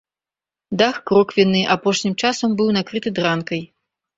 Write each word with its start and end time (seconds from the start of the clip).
Дах 0.81 0.95
кроквенны, 1.11 1.61
апошнім 1.75 2.17
часам 2.25 2.49
быў 2.63 2.75
накрыты 2.79 3.09
дранкай. 3.21 3.61